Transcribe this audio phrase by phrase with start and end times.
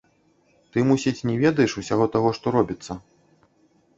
[0.77, 2.91] Ты, мусіць, не ведаеш усяго таго, што робіцца?